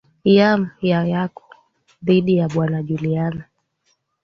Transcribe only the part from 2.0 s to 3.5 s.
dhiki ya bwana julian